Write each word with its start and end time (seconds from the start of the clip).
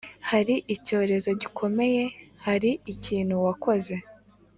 hari 0.29 0.55
icyorezo 0.75 1.29
gikomeye 1.41 2.03
harikintu 2.45 3.35
wakoze 3.45 3.95